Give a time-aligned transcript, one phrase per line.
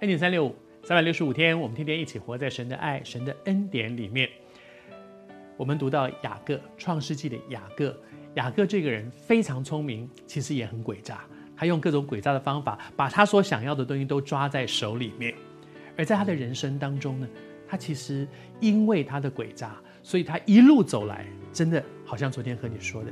[0.00, 4.28] 恩典三六五，三百六十五天，我们天天一起活在神的爱、神的恩典里面。
[5.56, 7.98] 我们读到雅各，创世纪的雅各，
[8.34, 11.24] 雅各这个人非常聪明，其实也很诡诈。
[11.56, 15.34] 他用各种诡诈的方法，把他所想要的东西都抓在手里面。
[15.96, 17.26] 而在他的人生当中呢，
[17.66, 18.28] 他其实
[18.60, 23.10] 因为他的诡诈，所以他一路走来，真的好像昨天和你说的，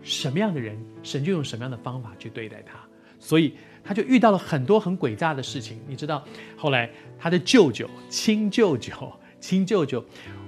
[0.00, 2.80] 什么样的人，神就用什么样的方法去对待他。
[3.18, 3.54] 所以
[3.84, 5.80] 他就遇到了很多很诡诈的事情。
[5.86, 6.24] 你知道，
[6.56, 8.92] 后来他的舅舅、亲舅舅、
[9.40, 10.04] 亲舅舅。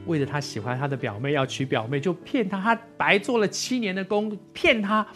[0.06, 5.06] 为了他喜欢他的表妹，要娶表妹，就骗他，他白做了七年的工，骗他，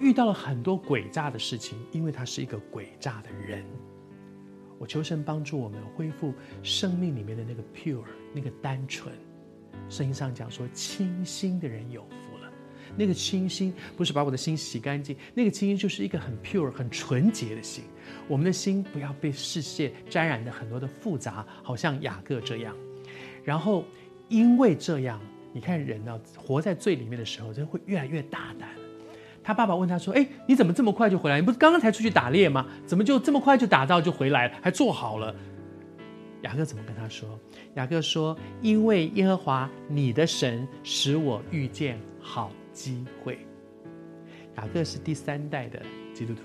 [0.00, 3.64] 遇到了很多诡诈的事情，因为他是一个诡诈的人。
[4.80, 8.02] 我求神帮助我们恢复生命里面的那个 pure，
[8.34, 9.14] 那个单纯。
[9.88, 12.27] 圣经上讲说，清心的人有福。
[12.96, 17.84] 那个清新不是把我的心洗干净，那个清新就是一个很 pure、很纯洁的心。
[18.26, 22.74] 我们的心不要被世界沾染的很多的复杂，好像雅各这样。
[23.44, 23.84] 然后，
[24.28, 25.20] 因为这样，
[25.52, 28.68] 你看人呢、活在最里面的时候，就会越来越大胆。
[29.42, 31.40] 他爸爸问他说：“哎，你怎么这么快就回来？
[31.40, 32.66] 你不是刚刚才出去打猎吗？
[32.84, 35.34] 怎么就这么快就打到就回来了，还做好了？”
[36.42, 37.38] 雅各怎么跟他说？
[37.74, 43.38] 雅各说：“因为耶和华你的神使我遇见好机会。”
[44.56, 45.82] 雅各是第三代的
[46.14, 46.42] 基督徒，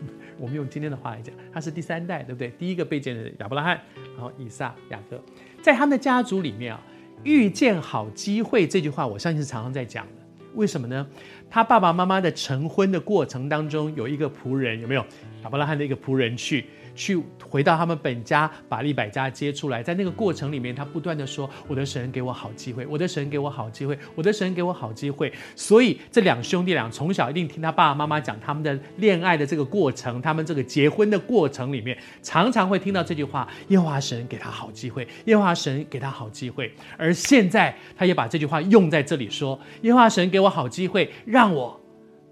[0.38, 2.50] 我们用今天的话来讲，他是第三代，对不对？
[2.58, 3.80] 第一个被见的亚伯拉罕，
[4.14, 5.22] 然后以撒、雅各。
[5.62, 6.82] 在他们的家族里面啊，
[7.24, 10.19] 遇见好机会这句话，我相信是常常在讲的。
[10.54, 11.06] 为什么呢？
[11.50, 15.04] 他爸爸妈妈的成婚的过程当中，有一个仆人，有没有？
[15.42, 16.64] 亚伯拉罕的一个仆人去。
[16.92, 41.78] 去回到他们本家，把利百加接出来，在那个过程里面，他不断的说：“我的神给我好机会，我的神给我好机会，我的神给我好机会。”所以这两兄弟俩从小一定听他爸爸妈妈讲他们的恋爱的这个过程，他们这个结婚的过程里面，常常会听到这句话：“耶和华神给他好机会，耶和华神给他好机会。”而现在他也把这句话用在这里说：“耶和华神给给我好机会，让我。”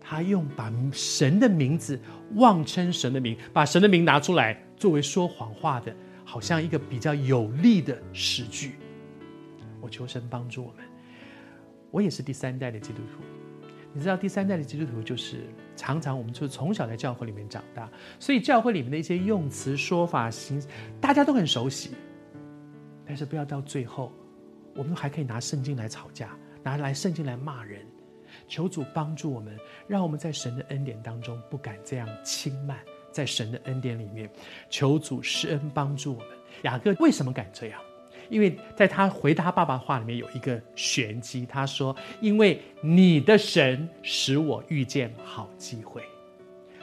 [0.01, 2.01] 他用把神的名字
[2.37, 8.77] 妄称神的名，把神的名拿出来作为说谎话的，好像一个比较有力的实据。
[9.83, 10.85] 我求神帮助我们。
[11.91, 13.23] 我也是第三代的基督徒，
[13.93, 15.43] 你知道第三代的基督徒就是
[15.77, 17.87] 常常我们就是从小在教会里面长大，
[18.19, 20.59] 所以教会里面的一些用词说法行，
[21.03, 21.91] 大家都很熟悉。
[23.05, 24.11] 但是不要到最后，
[24.75, 26.31] 我们还可以拿圣经来吵架，
[26.63, 27.85] 拿来圣经来骂人。
[28.49, 29.57] 求主帮助我们，
[29.87, 32.79] 让我们在神的恩典当中不敢这样轻慢，
[33.11, 34.31] 在神的恩典里面，
[34.71, 36.29] 求主施恩帮助我们。
[36.63, 37.81] 雅各为什么敢这样？
[38.29, 46.03] 因为在他回答爸爸话里面有一个玄机，他说：“因为你的神使我遇见好机会。”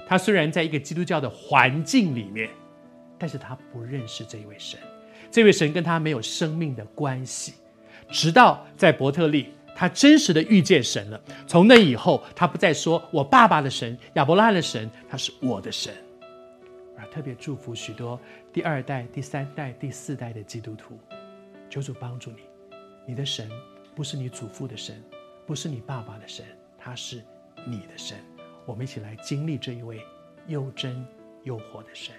[0.08, 2.50] 他虽然在一个基督教的环境里面，
[3.20, 4.80] 但是他不认识这一位神，
[5.30, 7.54] 这位神跟他没有生命的关系，
[8.10, 9.54] 直到在伯特利。
[9.76, 11.22] 他真实的遇见神了。
[11.46, 15.94] 从那以后，他不再说我爸爸的神、亚伯拉罕的神，他是我的神。
[16.98, 18.18] 而特别祝福许多
[18.54, 20.98] 第二代、第三代、第四代的基督徒，
[21.70, 22.38] 求主帮助你。
[23.06, 23.50] 你的神
[23.94, 25.04] 不是你祖父的神，
[25.46, 26.46] 不是你爸爸的神，
[26.78, 27.22] 他是
[27.66, 28.18] 你的神。
[28.66, 30.02] 我们一起来经历这一位
[30.48, 31.06] 又真
[31.44, 32.16] 又活的神。